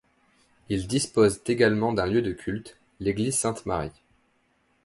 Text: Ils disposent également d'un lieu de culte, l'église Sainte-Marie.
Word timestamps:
Ils 0.69 0.87
disposent 0.87 1.41
également 1.45 1.93
d'un 1.93 2.07
lieu 2.07 2.23
de 2.23 2.31
culte, 2.31 2.75
l'église 2.99 3.37
Sainte-Marie. 3.37 4.01